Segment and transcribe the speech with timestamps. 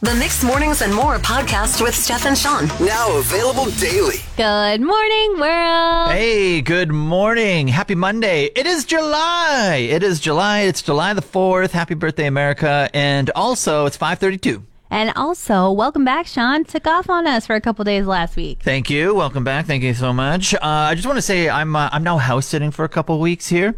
[0.00, 2.68] The Mixed Mornings and More podcast with Steph and Sean.
[2.86, 4.18] Now available daily.
[4.36, 6.12] Good morning, world.
[6.12, 7.66] Hey, good morning.
[7.66, 8.44] Happy Monday.
[8.54, 9.88] It is July.
[9.90, 10.60] It is July.
[10.60, 11.72] It's July the 4th.
[11.72, 12.88] Happy birthday, America.
[12.94, 14.64] And also, it's 532.
[14.90, 16.64] And also, welcome back, Sean.
[16.64, 18.60] Took off on us for a couple days last week.
[18.62, 19.14] Thank you.
[19.14, 19.66] Welcome back.
[19.66, 20.54] Thank you so much.
[20.54, 23.18] Uh, I just want to say I'm uh, I'm now house sitting for a couple
[23.20, 23.74] weeks here,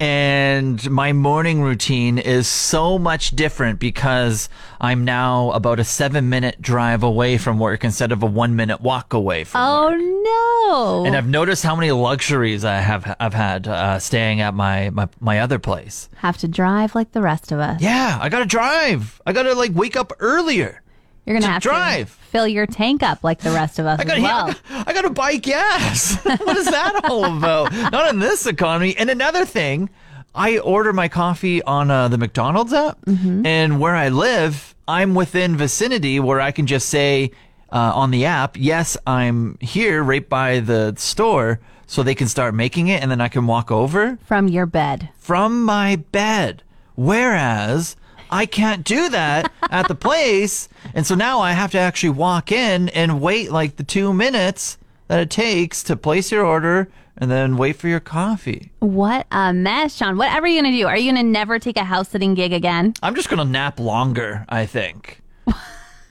[0.00, 4.48] and my morning routine is so much different because
[4.80, 8.80] I'm now about a seven minute drive away from work instead of a one minute
[8.80, 9.92] walk away from work.
[10.00, 11.04] Oh, no.
[11.06, 15.08] And I've noticed how many luxuries I have I've had uh, staying at my, my
[15.20, 16.08] my other place.
[16.16, 17.80] Have to drive like the rest of us.
[17.80, 19.20] Yeah, I gotta drive.
[19.26, 20.12] I gotta like wake up
[20.46, 20.80] earlier.
[21.24, 22.06] You're going to to have drive.
[22.10, 24.54] to fill your tank up like the rest of us I gotta well.
[24.70, 26.16] I gotta buy gas.
[26.24, 27.72] what is that all about?
[27.90, 28.96] Not in this economy.
[28.96, 29.90] And another thing,
[30.36, 35.56] I order my coffee on uh, the McDonald's app, and where I live, I'm within
[35.56, 37.32] vicinity where I can just say
[37.72, 42.54] uh, on the app, yes, I'm here right by the store, so they can start
[42.54, 44.16] making it, and then I can walk over.
[44.24, 45.08] From your bed.
[45.18, 46.62] from my bed.
[46.94, 47.96] Whereas
[48.30, 50.68] I can't do that at the place.
[50.94, 54.78] And so now I have to actually walk in and wait like the two minutes
[55.08, 58.72] that it takes to place your order and then wait for your coffee.
[58.80, 60.16] What a mess, Sean.
[60.16, 60.86] Whatever are you going to do?
[60.86, 62.94] Are you going to never take a house sitting gig again?
[63.02, 65.22] I'm just going to nap longer, I think.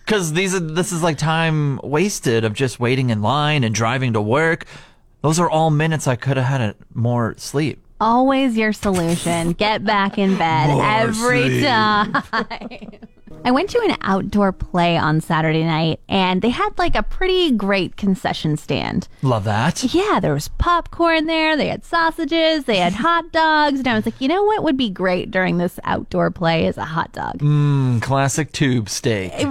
[0.06, 4.14] Cuz these are, this is like time wasted of just waiting in line and driving
[4.14, 4.66] to work.
[5.22, 7.85] Those are all minutes I could have had more sleep.
[8.00, 9.52] Always your solution.
[9.54, 11.64] Get back in bed More every sleep.
[11.66, 12.24] time.
[13.46, 17.52] I went to an outdoor play on Saturday night and they had like a pretty
[17.52, 19.08] great concession stand.
[19.22, 19.84] Love that.
[19.94, 24.06] Yeah, there was popcorn there, they had sausages, they had hot dogs, and I was
[24.06, 27.38] like, you know what would be great during this outdoor play is a hot dog.
[27.38, 29.32] Mm, classic tube steak.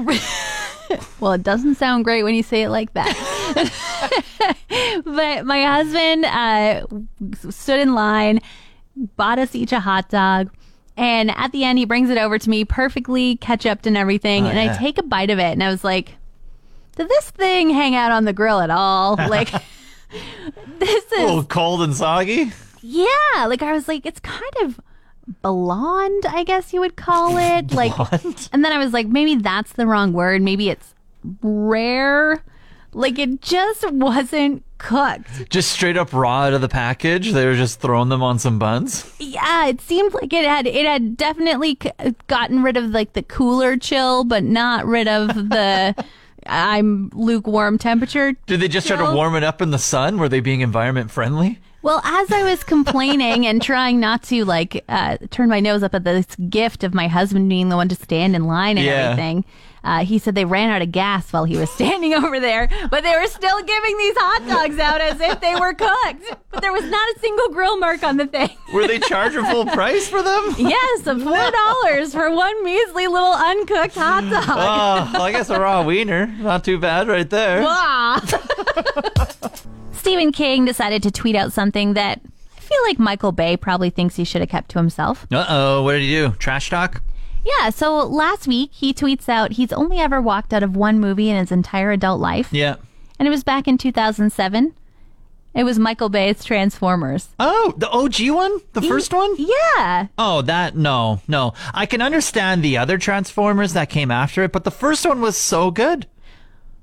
[1.19, 3.09] Well, it doesn't sound great when you say it like that.
[5.05, 6.87] but my husband uh,
[7.51, 8.41] stood in line,
[9.17, 10.51] bought us each a hot dog.
[10.97, 14.45] And at the end, he brings it over to me, perfectly ketchuped and everything.
[14.47, 16.15] Oh, and I take a bite of it, and I was like,
[16.97, 19.17] "Did this thing hang out on the grill at all?
[19.29, 19.51] Like,
[20.79, 22.53] this is Oh, cold and soggy?
[22.81, 23.47] yeah.
[23.47, 24.79] Like I was like, it's kind of
[25.43, 27.73] blonde, I guess you would call it.
[27.73, 27.93] Like,
[28.53, 30.43] and then I was like, maybe that's the wrong word.
[30.43, 30.95] Maybe it's
[31.43, 32.45] rare.
[32.95, 35.51] Like it just wasn't cooked.
[35.51, 37.33] Just straight up raw out of the package.
[37.33, 39.13] They were just throwing them on some buns.
[39.19, 41.79] Yeah, it seemed like it had it had definitely
[42.27, 45.95] gotten rid of like the cooler chill, but not rid of the
[46.47, 48.35] I'm lukewarm temperature.
[48.47, 50.19] Did they just try to warm it up in the sun?
[50.19, 51.59] Were they being environment friendly?
[51.83, 55.95] Well, as I was complaining and trying not to like uh, turn my nose up
[55.95, 59.11] at this gift of my husband being the one to stand in line and Yeah.
[59.11, 59.45] everything,
[59.85, 63.03] uh, he said they ran out of gas while he was standing over there, but
[63.05, 66.37] they were still giving these hot dogs out as if they were cooked.
[66.51, 68.51] But there was not a single grill mark on the thing.
[68.73, 70.55] Were they charging a full price for them?
[70.59, 74.45] Yes, of four dollars for one measly little uncooked hot dog.
[74.49, 76.27] Oh, well, I guess a raw wiener.
[76.27, 77.63] Not too bad right there.
[77.67, 78.21] Ah.
[79.93, 82.21] Stephen King decided to tweet out something that
[82.57, 85.27] I feel like Michael Bay probably thinks he should have kept to himself.
[85.33, 86.31] Uh oh, what did he do?
[86.39, 87.03] Trash talk?
[87.45, 91.29] Yeah, so last week he tweets out he's only ever walked out of one movie
[91.29, 92.77] in his entire adult life, Yeah.
[93.19, 94.75] and it was back in 2007.
[95.55, 97.29] It was Michael Bay's Transformers.
[97.39, 98.59] Oh, the OG one?
[98.73, 99.35] The first one?
[99.39, 100.09] Yeah.
[100.19, 101.53] Oh, that, no, no.
[101.73, 105.37] I can understand the other Transformers that came after it, but the first one was
[105.37, 106.09] so good.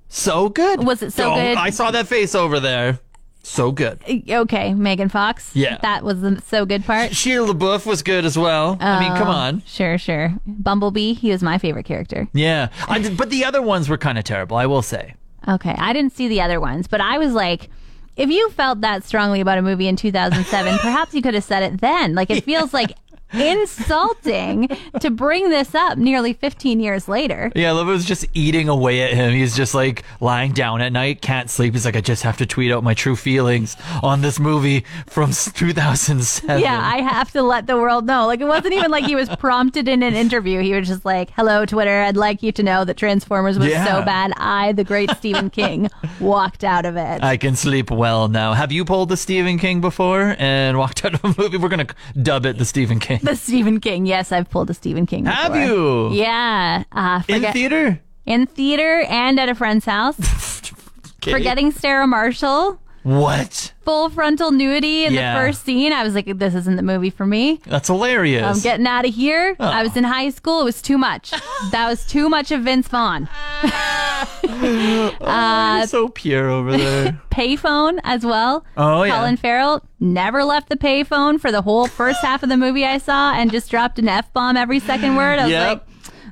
[0.07, 0.85] So good.
[0.85, 1.57] Was it so Oh, good?
[1.57, 2.99] I saw that face over there.
[3.43, 4.01] So good.
[4.07, 5.55] Uh, okay, Megan Fox.
[5.55, 5.77] Yeah.
[5.81, 7.11] That was the so good part.
[7.11, 8.77] Shia LaBeouf was good as well.
[8.79, 9.63] I mean, come oh, on.
[9.65, 10.33] Sure, sure.
[10.45, 12.27] Bumblebee, he was my favorite character.
[12.33, 14.57] Yeah, I did, but the other ones were kind of terrible.
[14.57, 15.15] I will say.
[15.47, 17.69] Okay, I didn't see the other ones, but I was like,
[18.15, 21.63] if you felt that strongly about a movie in 2007, perhaps you could have said
[21.63, 22.13] it then.
[22.13, 22.91] Like, it feels like
[23.33, 24.67] insulting
[24.99, 27.51] to bring this up nearly 15 years later.
[27.55, 29.33] Yeah, Love was just eating away at him.
[29.33, 31.73] He's just like lying down at night, can't sleep.
[31.73, 35.31] He's like, I just have to tweet out my true feelings on this movie from
[35.31, 36.59] 2007.
[36.61, 38.27] Yeah, I have to let the world know.
[38.27, 40.61] Like, it wasn't even like he was prompted in an interview.
[40.61, 42.01] He was just like, hello, Twitter.
[42.01, 43.85] I'd like you to know that Transformers was Yeah.
[43.85, 44.33] so bad.
[44.37, 45.89] I, the great Stephen King,
[46.19, 47.23] walked out of it.
[47.23, 48.53] I can sleep well now.
[48.53, 51.57] Have you pulled the Stephen King before and walked out of a movie?
[51.57, 51.87] We're gonna
[52.21, 53.20] dub it the Stephen King.
[53.23, 54.05] the Stephen King.
[54.05, 55.23] Yes, I've pulled a Stephen King.
[55.25, 55.35] Before.
[55.35, 56.11] Have you?
[56.13, 56.83] Yeah.
[56.91, 57.99] Uh, In theater?
[58.25, 60.17] in theater and at a friend's house.
[61.23, 61.33] Okay.
[61.33, 62.79] Forgetting Sarah Marshall.
[63.03, 63.73] What?
[63.83, 65.33] full frontal nudity in Yeah.
[65.33, 65.93] the first scene.
[65.93, 67.59] I was like, this isn't the movie for me.
[67.67, 68.43] That's hilarious.
[68.43, 69.55] I'm getting out of here.
[69.59, 70.61] I was in high school.
[70.61, 71.29] It was too much.
[71.71, 73.27] that was too much of Vince Vaughn.
[75.21, 77.21] You're so pure over there.
[77.31, 78.65] Payphone as well.
[78.77, 79.17] Oh, yeah.
[79.17, 82.97] Colin Farrell never left the payphone for the whole first half of the movie I
[82.97, 85.39] saw and just dropped an F bomb every second word.
[85.39, 85.67] I was Yep.
[85.67, 85.87] like,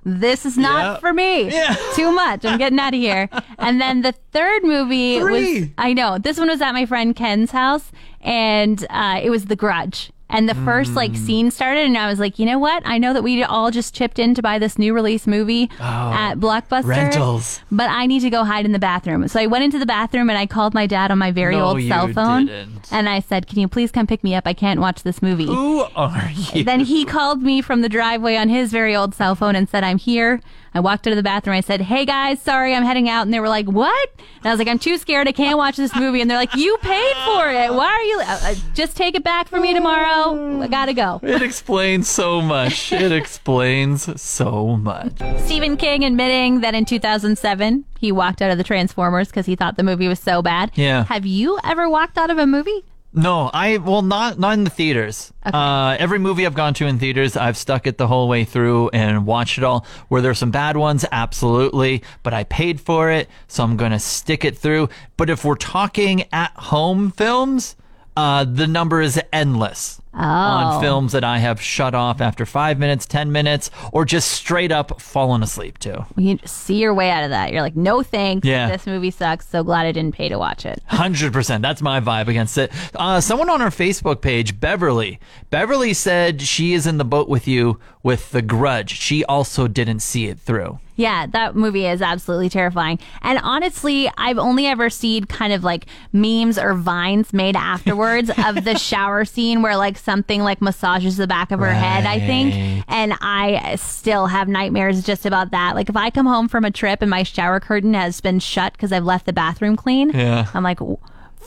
[0.06, 1.02] this is not Yep.
[1.02, 1.50] for me.
[1.52, 1.76] Yeah.
[1.96, 2.46] Too much.
[2.46, 3.30] I'm getting out of here.
[3.58, 6.18] And then the third movie was I know.
[6.18, 7.92] This one was at my friend Ken's house
[8.22, 10.12] and uh, it was The Grudge.
[10.30, 11.18] And the first like Mm.
[11.18, 12.84] scene started, and I was like, you know what?
[12.86, 16.36] I know that we all just chipped in to buy this new release movie at
[16.36, 16.84] Blockbuster.
[16.84, 16.88] Oh.
[16.88, 17.62] Rentals.
[17.72, 19.28] But I need to go hide in the bathroom.
[19.28, 21.66] So I went into the bathroom and I called my dad on my very No,
[21.66, 22.46] old you cell phone.
[22.46, 22.88] didn't.
[22.92, 24.46] And I said, Can you please come pick me up?
[24.46, 25.46] I can't watch this movie.
[25.48, 26.64] Who are you?
[26.64, 29.84] Then he called me from the driveway on his very old cell phone and said,
[29.84, 30.42] I'm here.
[30.72, 31.56] I walked out of the bathroom.
[31.56, 33.24] I said, Hey guys, sorry, I'm heading out.
[33.24, 34.10] And they were like, What?
[34.38, 35.28] And I was like, I'm too scared.
[35.28, 36.22] I can't watch this movie.
[36.22, 37.74] And they're like, You paid for it.
[37.74, 38.20] Why are you?
[38.22, 40.19] Uh, uh, just take it back for me tomorrow.
[40.62, 41.20] I gotta go.
[41.30, 42.92] It explains so much.
[42.92, 45.14] It explains so much.
[45.46, 49.78] Stephen King admitting that in 2007 he walked out of the Transformers because he thought
[49.78, 50.72] the movie was so bad.
[50.76, 51.06] Yeah.
[51.06, 52.84] Have you ever walked out of a movie?
[53.12, 55.34] No, I well not not in the theaters.
[55.44, 58.90] Uh, every movie I've gone to in theaters, I've stuck it the whole way through
[58.90, 59.86] and watched it all.
[60.10, 61.06] Were there some bad ones?
[61.12, 64.90] Absolutely, but I paid for it, so I'm gonna stick it through.
[65.18, 67.76] But if we're talking at home films,
[68.16, 70.82] uh, the number is endless on Oh.
[70.82, 75.00] films that I have shut off after five minutes, ten minutes, or just straight up
[75.00, 76.06] fallen asleep to.
[76.18, 77.52] You see your way out of that.
[77.52, 78.46] You're like, no thanks.
[78.46, 78.70] Yeah.
[78.70, 79.48] This movie sucks.
[79.48, 80.82] So glad I didn't pay to watch it.
[80.88, 81.62] Hundred percent.
[81.62, 82.72] That's my vibe against it.
[82.96, 85.20] Uh, someone on our Facebook page, Beverly.
[85.50, 88.92] Beverly said she is in the boat with you with The Grudge.
[88.98, 90.80] She also didn't see it through.
[90.96, 93.00] Yeah, that movie is absolutely terrifying.
[93.22, 98.66] And honestly, I've only ever seen kind of like memes or vines made afterwards of
[98.66, 102.84] the shower scene where like something like massages the back of her head, I think.
[102.88, 105.76] And I still have nightmares just about that.
[105.76, 108.74] Like if I come home from a trip and my shower curtain has been shut
[108.74, 110.48] because I've left the bathroom clean, Yeah.
[110.54, 110.80] I'm like,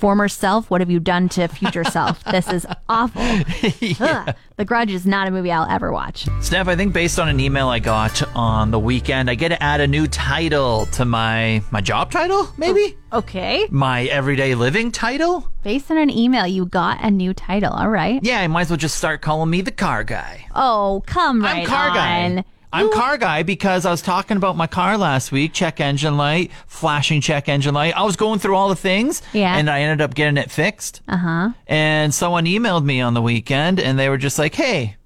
[0.02, 2.25] former self, what have you done to future self?
[2.32, 3.22] This is awful.
[4.00, 4.34] Ugh.
[4.56, 6.26] The Grudge is not a movie I'll ever watch.
[6.40, 9.62] Steph, I think based on an email I got on the weekend, I get to
[9.62, 13.69] add a new title to my my job title, maybe Okay.
[13.70, 15.49] my everyday living title.
[15.62, 17.72] Based on an email, you got a new title.
[17.72, 18.19] All right.
[18.25, 20.46] Yeah, I might as well just start calling me the car guy.
[20.52, 21.94] Oh, come right I'm car on.
[21.94, 22.44] guy.
[22.72, 25.52] I'm car guy because I was talking about my car last week.
[25.52, 27.94] Check engine light, flashing check engine light.
[27.96, 29.56] I was going through all the things, Yeah.
[29.56, 31.02] and I ended up getting it fixed.
[31.06, 31.48] Uh huh.
[31.66, 34.96] And someone emailed me on the weekend, and they were just like, "Hey,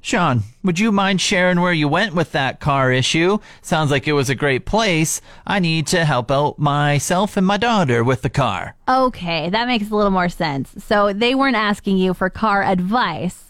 [0.00, 3.38] Sean, would you mind sharing where you went with that car issue?
[3.60, 5.20] Sounds like it was a great place.
[5.46, 9.90] I need to help out myself and my daughter with the car." Okay, that makes
[9.90, 10.72] a little more sense.
[10.78, 13.46] So they weren't asking you for car advice;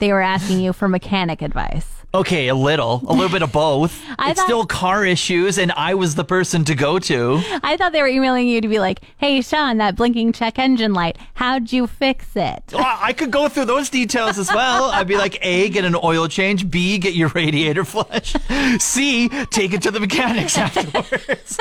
[0.00, 1.90] they were asking you for mechanic advice.
[2.14, 4.00] Okay, a little, a little bit of both.
[4.20, 7.42] I it's thought- still car issues, and I was the person to go to.
[7.64, 10.92] I thought they were emailing you to be like, "Hey, Sean, that blinking check engine
[10.94, 11.18] light.
[11.34, 14.84] How'd you fix it?" Well, I could go through those details as well.
[14.92, 16.70] I'd be like, A, get an oil change.
[16.70, 18.36] B, get your radiator flush.
[18.78, 21.58] C, take it to the mechanics afterwards.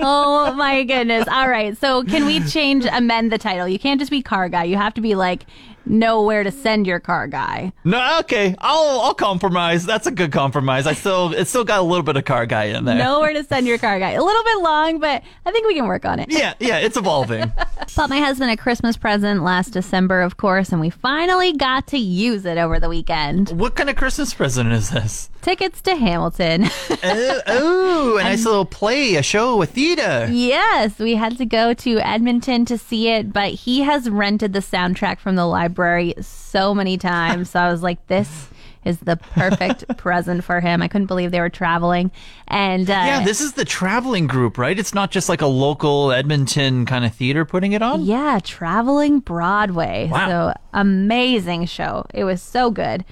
[0.00, 1.26] oh my goodness!
[1.26, 3.66] All right, so can we change, amend the title?
[3.66, 4.64] You can't just be car guy.
[4.64, 5.44] You have to be like,
[5.88, 7.72] know where to send your car guy.
[7.84, 9.84] no, okay, I'll I'll compromise.
[9.86, 10.86] That's a good compromise.
[10.86, 12.96] I still it's still got a little bit of car guy in there.
[12.96, 14.10] Know where to send your car guy.
[14.12, 16.30] A little bit long, but I think we can work on it.
[16.30, 17.52] Yeah, yeah, it's evolving.
[17.96, 21.98] Bought my husband a Christmas present last December, of course, and we finally got to
[21.98, 23.50] use it over the weekend.
[23.58, 25.30] what kind of Christmas present is this?
[25.42, 26.64] Tickets to Hamilton.
[26.90, 30.28] oh, oh, a nice little play, a show, a theater.
[30.30, 34.58] yes, we had to go to Edmonton to see it, but he has rented the
[34.60, 37.50] soundtrack from the library so many times.
[37.50, 38.48] so I was like, this
[38.84, 40.82] is the perfect present for him.
[40.82, 42.10] I couldn't believe they were traveling.
[42.46, 44.78] And uh, Yeah, this is the traveling group, right?
[44.78, 48.02] It's not just like a local Edmonton kind of theater putting it on.
[48.04, 50.08] Yeah, traveling Broadway.
[50.10, 50.28] Wow.
[50.28, 52.06] So amazing show.
[52.14, 53.04] It was so good.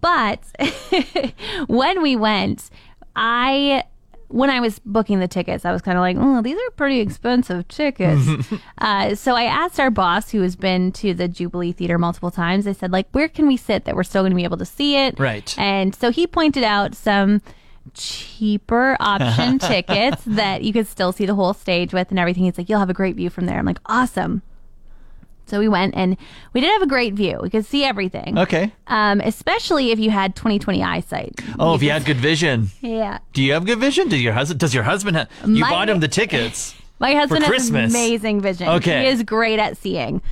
[0.00, 0.40] But
[1.66, 2.70] when we went,
[3.14, 3.84] I
[4.28, 7.00] when I was booking the tickets, I was kind of like, oh, these are pretty
[7.00, 8.28] expensive tickets.
[8.78, 12.66] uh, so I asked our boss, who has been to the Jubilee Theater multiple times,
[12.66, 14.64] I said, like, where can we sit that we're still going to be able to
[14.64, 15.18] see it?
[15.18, 15.54] Right.
[15.58, 17.40] And so he pointed out some
[17.94, 22.44] cheaper option tickets that you could still see the whole stage with and everything.
[22.44, 23.58] He's like, you'll have a great view from there.
[23.58, 24.42] I'm like, awesome.
[25.46, 26.16] So we went and
[26.52, 27.38] we did have a great view.
[27.40, 28.36] We could see everything.
[28.38, 28.72] Okay.
[28.88, 31.40] Um, especially if you had 2020 eyesight.
[31.58, 32.68] Oh, if you had good vision.
[32.80, 33.18] Yeah.
[33.32, 34.08] Do you have good vision?
[34.08, 34.60] Does your husband?
[34.60, 35.28] Does your husband have?
[35.46, 36.74] You My- bought him the tickets.
[36.98, 37.92] My husband has Christmas.
[37.92, 38.68] amazing vision.
[38.68, 39.02] Okay.
[39.02, 40.22] He is great at seeing.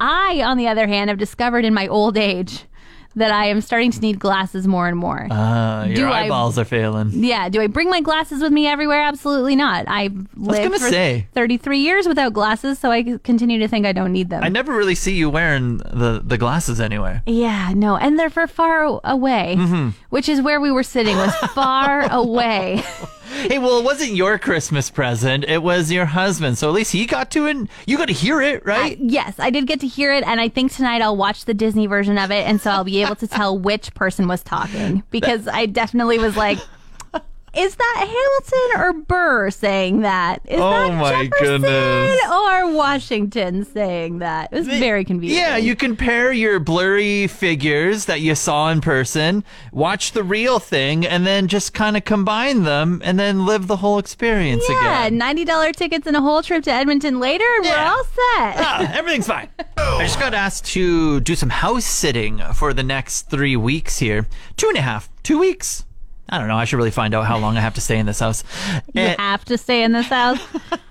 [0.00, 2.64] I, on the other hand, have discovered in my old age
[3.16, 5.26] that I am starting to need glasses more and more.
[5.30, 7.10] Uh, your Do I- eyeballs are failing.
[7.24, 9.02] yeah, do I bring my glasses with me everywhere?
[9.02, 9.88] Absolutely not.
[9.88, 11.26] I've lived for say.
[11.34, 14.44] 33 years without glasses, so I continue to think I don't need them.
[14.44, 17.22] I never really see you wearing the, the glasses anywhere.
[17.26, 19.88] Yeah, no, and they're for far away, Mm-hmm.
[20.10, 22.82] which is where we were sitting was far away.
[23.30, 25.44] Hey, well, it wasn't your Christmas present.
[25.44, 26.58] It was your husband.
[26.58, 28.98] So at least he got to and you got to hear it, right?
[28.98, 31.86] yes, I did get to hear it, and I think tonight I'll watch the Disney
[31.86, 35.48] version of it, and so I'll be able to tell which person was talking because
[35.48, 36.58] I definitely was like.
[37.56, 40.40] Is that Hamilton or Burr saying that?
[40.44, 42.20] Is Oh that my Jefferson goodness.
[42.30, 44.50] or Washington saying that?
[44.52, 45.36] It was very confusing.
[45.38, 49.42] Yeah, you compare your blurry figures that you saw in person,
[49.72, 53.76] watch the real thing, and then just kind of combine them and then live the
[53.78, 55.18] whole experience Yeah, again.
[55.18, 57.84] ninety dollar tickets and a whole trip to Edmonton later, and Yeah.
[57.84, 58.56] we're all set.
[58.64, 59.48] Ah, everything's fine.
[59.76, 64.26] I just got asked to do some house sitting for the next three weeks here.
[64.56, 65.84] Two and a half, two weeks.
[66.30, 66.56] I don't know.
[66.56, 68.44] I should really find out how long I have to stay in this house.
[68.94, 70.38] You And- have to stay in this house.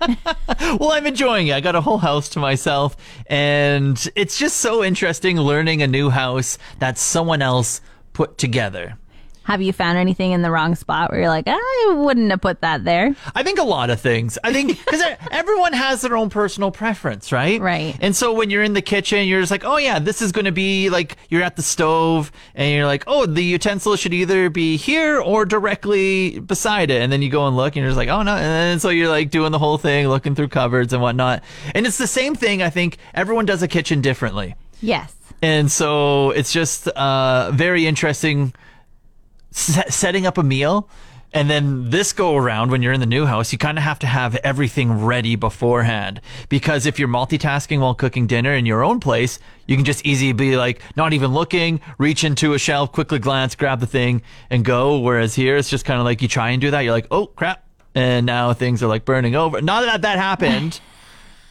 [0.78, 1.54] well, I'm enjoying it.
[1.54, 6.10] I got a whole house to myself, and it's just so interesting learning a new
[6.10, 7.80] house that someone else
[8.12, 8.96] put together.
[9.44, 12.60] Have you found anything in the wrong spot where you're like, I wouldn't have put
[12.60, 13.16] that there?
[13.34, 14.38] I think a lot of things.
[14.44, 17.60] I think because everyone has their own personal preference, right?
[17.60, 17.96] Right.
[18.00, 20.44] And so when you're in the kitchen, you're just like, oh yeah, this is going
[20.44, 24.50] to be like you're at the stove, and you're like, oh, the utensil should either
[24.50, 27.02] be here or directly beside it.
[27.02, 28.34] And then you go and look, and you're just like, oh no.
[28.34, 31.42] And then so you're like doing the whole thing, looking through cupboards and whatnot.
[31.74, 32.62] And it's the same thing.
[32.62, 34.54] I think everyone does a kitchen differently.
[34.80, 35.14] Yes.
[35.42, 38.52] And so it's just uh, very interesting
[39.50, 40.88] set, setting up a meal.
[41.32, 44.00] And then this go around when you're in the new house, you kind of have
[44.00, 46.20] to have everything ready beforehand.
[46.48, 50.32] Because if you're multitasking while cooking dinner in your own place, you can just easily
[50.32, 54.64] be like, not even looking, reach into a shelf, quickly glance, grab the thing and
[54.64, 54.98] go.
[54.98, 56.80] Whereas here, it's just kind of like you try and do that.
[56.80, 57.64] You're like, oh crap.
[57.94, 59.62] And now things are like burning over.
[59.62, 60.80] Not that that happened.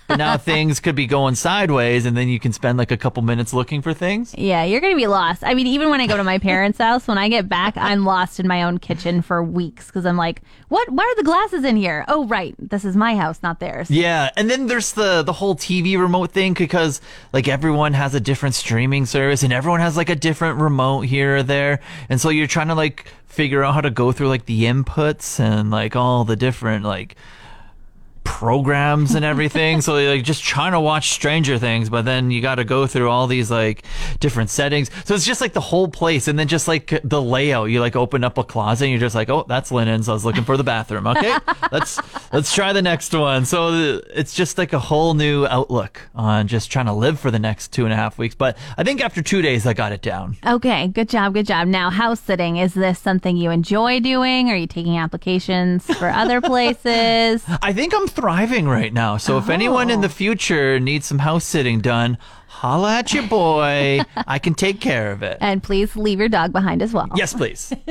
[0.10, 3.22] But now things could be going sideways, and then you can spend like a couple
[3.22, 4.34] minutes looking for things.
[4.36, 5.44] Yeah, you're going to be lost.
[5.44, 8.06] I mean, even when I go to my parents' house, when I get back, I'm
[8.06, 10.90] lost in my own kitchen for weeks because I'm like, what?
[10.90, 12.06] Why are the glasses in here?
[12.08, 12.56] Oh, right.
[12.58, 13.92] This is my house, not theirs.
[13.92, 17.02] Yeah, and then there's the the whole TV remote thing because
[17.32, 21.38] like everyone has a different streaming service, and everyone has like a different remote here
[21.38, 24.48] or there, and so you're trying to like figure out how to go through like
[24.48, 27.16] the inputs and like all the different like
[28.30, 29.82] programs and everything.
[29.86, 33.10] so like just trying to watch Stranger Things, but then you got to go through
[33.10, 33.84] all these like
[34.20, 34.90] different settings.
[35.04, 37.70] So it's just like the whole place, and then just like the layout.
[37.70, 40.04] You like open up a closet, and you're just like, oh, that's linen.
[40.04, 41.08] So I was looking for the bathroom.
[41.08, 41.36] Okay,
[41.72, 42.00] let's
[42.32, 43.46] let's try the next one.
[43.46, 47.32] So uh, it's just like a whole new outlook on just trying to live for
[47.32, 48.36] the next two and a half weeks.
[48.36, 50.38] But I think after two days, I got it down.
[50.46, 51.68] Okay, good job, good job.
[51.68, 54.50] Now, house sitting, is this something you enjoy doing?
[54.50, 57.44] Are you taking applications for other places?
[57.62, 59.18] I think I'm thriving right now.
[59.18, 60.12] So if anyone in the oh.
[60.12, 64.02] future needs some house sitting done, holla at your boy.
[64.28, 65.38] I can take care of it.
[65.40, 67.08] And please leave your dog behind as well.
[67.16, 67.74] Yes, please.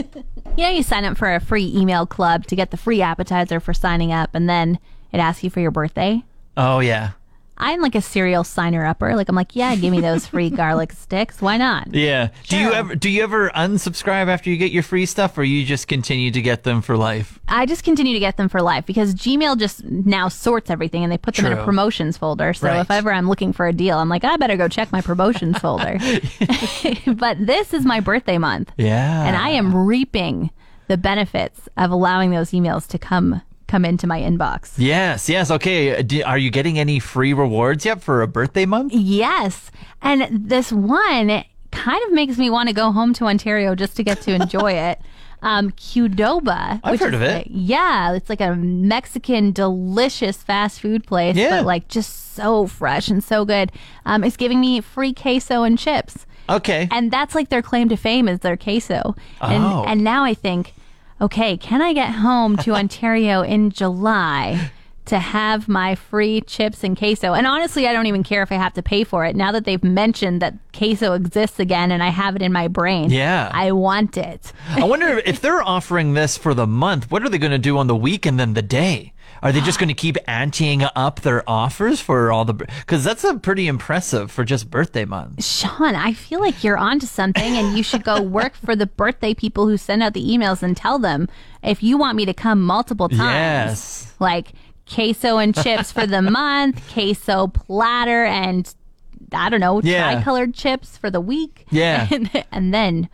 [0.56, 3.60] You know, you sign up for a free email club to get the free appetizer
[3.60, 4.80] for signing up, and then
[5.12, 6.24] it asks you for your birthday.
[6.56, 7.12] Oh yeah.
[7.60, 9.14] I'm like a serial signer upper.
[9.16, 11.42] Like I'm like, yeah, give me those free garlic sticks.
[11.42, 11.92] Why not?
[11.94, 12.28] Yeah.
[12.48, 15.64] Do you ever do you ever unsubscribe after you get your free stuff or you
[15.64, 17.38] just continue to get them for life?
[17.48, 21.10] I just continue to get them for life because Gmail just now sorts everything and
[21.12, 22.52] they put them in a promotions folder.
[22.54, 22.80] So Right.
[22.80, 25.58] if ever I'm looking for a deal, I'm like, I better go check my promotions
[25.64, 25.98] folder.
[27.06, 28.72] but this is my birthday month.
[28.76, 29.24] Yeah.
[29.26, 30.50] And I am reaping
[30.88, 34.72] the benefits of allowing those emails to come come into my inbox.
[34.76, 35.50] Yes, yes.
[35.50, 36.02] Okay.
[36.02, 38.92] Do, are you getting any free rewards yet for a birthday month?
[38.92, 39.70] Yes.
[40.02, 44.02] And this one kind of makes me want to go home to Ontario just to
[44.02, 45.00] get to enjoy it.
[45.40, 46.80] Um, Qdoba.
[46.82, 47.32] I've heard of it.
[47.32, 51.50] like- yeah, it's like a Mexican delicious fast food place, Yeah.
[51.58, 53.70] but like just so fresh and so good.
[54.04, 56.26] Um, it's giving me free queso and chips.
[56.48, 56.88] Okay.
[56.90, 59.14] And that's like their claim to fame is their queso.
[59.40, 59.84] And Oh.
[59.86, 60.74] and now I think,
[61.20, 64.70] okay, can I get home to Ontario in July
[65.08, 67.32] to have my free chips and queso?
[67.34, 69.36] And honestly, I don't even care if I have to pay for it.
[69.36, 73.10] Now that they've mentioned that queso exists again and I have it in my brain.
[73.10, 73.50] Yeah.
[73.52, 74.52] I want it.
[74.68, 77.78] I wonder if they're offering this for the month, what are they going to do
[77.78, 79.12] on the week and then the day?
[79.42, 83.22] Are they just going to keep anteing up their offers for all the because that's
[83.24, 85.44] a pretty impressive for just birthday month.
[85.44, 89.34] Sean, I feel like you're onto something and you should go work for the birthday
[89.34, 91.28] people who send out the emails and tell them
[91.62, 93.20] if you want me to come multiple times.
[93.20, 94.14] Yes.
[94.18, 94.52] Like,
[94.92, 98.72] queso and chips for the month, queso platter, and
[99.32, 100.12] I don't know, Yeah.
[100.14, 101.66] tri-colored chips for the week.
[101.70, 102.06] Yeah.
[102.10, 103.08] and, and then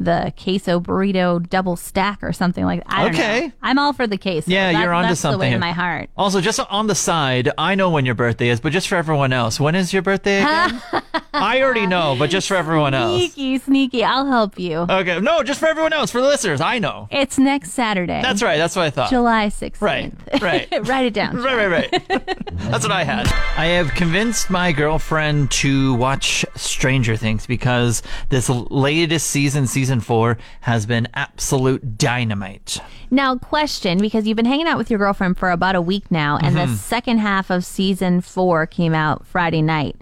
[0.00, 2.92] the queso burrito double stack or something like that.
[2.92, 3.46] I don't Okay.
[3.48, 3.52] know.
[3.62, 4.50] I'm all for the queso.
[4.50, 5.38] Yeah, That- you're onto that's something.
[5.40, 6.08] the way in my heart.
[6.16, 9.32] Also, just on the side, I know when your birthday is, but just for everyone
[9.32, 10.80] else, when is your birthday again?
[11.34, 13.16] I already know, but just for everyone else.
[13.18, 14.04] Sneaky, sneaky.
[14.04, 14.78] I'll help you.
[14.78, 17.08] Okay, no, just for everyone else, for the listeners, I know.
[17.10, 18.20] It's next Saturday.
[18.22, 18.56] That's right.
[18.56, 19.10] That's what I thought.
[19.10, 19.80] July 16th.
[19.80, 20.68] Right, right.
[20.88, 21.36] Write it down.
[21.48, 22.26] Right, right, right.
[22.70, 23.26] That's what I had.
[23.56, 30.38] I have convinced my girlfriend to watch Stranger Things because this latest season, season four,
[30.62, 32.80] has been absolute dynamite.
[33.10, 36.36] Now, question because you've been hanging out with your girlfriend for about a week now,
[36.42, 36.72] and Mm-hmm.
[36.72, 39.96] the second half of season four came out Friday night.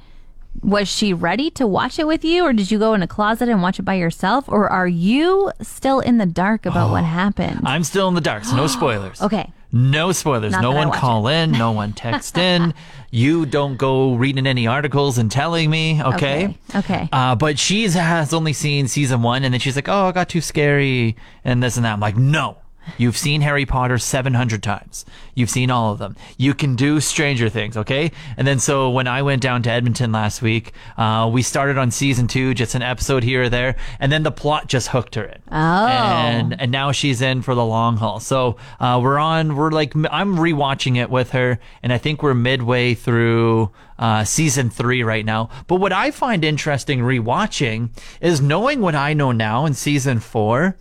[0.62, 3.48] Was she ready to watch it with you, or did you go in a closet
[3.48, 7.60] and watch it by yourself, or are you still in the dark about what happened?
[7.64, 9.20] I'm still in the dark, so no spoilers.
[9.20, 9.52] Okay.
[9.76, 10.52] No spoilers.
[10.52, 11.52] Not no one call in.
[11.52, 12.74] No one text in.
[13.10, 16.02] You don't go reading any articles and telling me.
[16.02, 16.16] Okay.
[16.44, 17.08] Okay, okay.
[17.12, 20.28] Uh, but she has only seen season one, and then she's like, "Oh, it got
[20.28, 21.92] too scary," and this and that.
[21.92, 22.56] I'm like, "No."
[22.98, 25.04] You've seen Harry Potter 700 times.
[25.34, 26.16] You've seen all of them.
[26.36, 28.12] You can do Stranger Things, okay?
[28.36, 31.90] And then so when I went down to Edmonton last week, uh, we started on
[31.90, 35.24] season two, just an episode here or there, and then the plot just hooked her
[35.24, 35.42] in.
[35.50, 35.86] Oh.
[35.86, 38.20] And and now she's in for the long haul.
[38.20, 39.56] So uh, we're on.
[39.56, 44.70] We're like I'm rewatching it with her, and I think we're midway through uh, season
[44.70, 45.50] three right now.
[45.66, 47.90] But what I find interesting rewatching
[48.20, 50.76] is knowing what I know now in season four,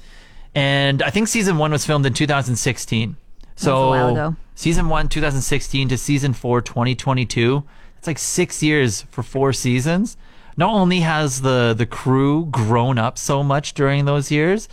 [0.55, 3.17] and I think season one was filmed in 2016.
[3.57, 4.35] So a while ago.
[4.55, 7.63] season one 2016 to season four 2022.
[7.97, 10.17] It's like six years for four seasons.
[10.57, 14.69] Not only has the the crew grown up so much during those years,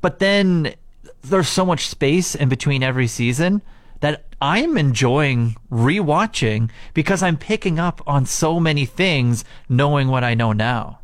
[0.00, 0.74] but then
[1.22, 3.62] there's so much space in between every season
[4.00, 10.34] that I'm enjoying rewatching because I'm picking up on so many things knowing what I
[10.34, 10.98] know now.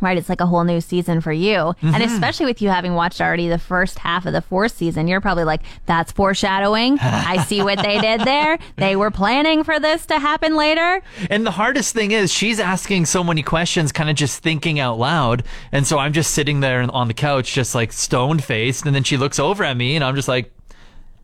[0.00, 1.56] Right, it's like a whole new season for you.
[1.56, 1.94] Mm-hmm.
[1.94, 5.20] And especially with you having watched already the first half of the fourth season, you're
[5.20, 6.98] probably like, that's foreshadowing.
[7.00, 8.58] I see what they did there.
[8.76, 11.02] They were planning for this to happen later.
[11.30, 14.98] And the hardest thing is she's asking so many questions, kind of just thinking out
[14.98, 15.44] loud.
[15.72, 18.84] And so I'm just sitting there on the couch, just like stone faced.
[18.84, 20.52] And then she looks over at me and I'm just like,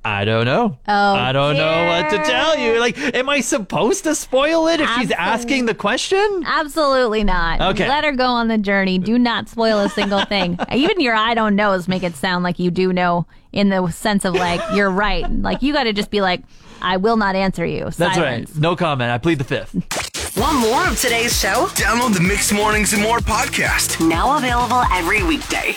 [0.05, 0.79] I don't know.
[0.89, 2.81] Oh, I don't know what to tell you.
[2.81, 6.43] Like, am I supposed to spoil it if she's asking the question?
[6.45, 7.61] Absolutely not.
[7.61, 7.89] Okay.
[7.89, 8.99] Let her go on the journey.
[8.99, 10.59] Do not spoil a single thing.
[10.73, 14.25] Even your I don't knows make it sound like you do know in the sense
[14.25, 15.31] of like, you're right.
[15.31, 16.43] Like, you got to just be like,
[16.81, 17.85] I will not answer you.
[17.85, 18.51] That's Silence.
[18.51, 18.61] right.
[18.61, 19.11] No comment.
[19.13, 19.75] I plead the fifth.
[20.37, 21.67] Want more of today's show?
[21.75, 24.05] Download the Mixed Mornings and More podcast.
[24.09, 25.77] Now available every weekday.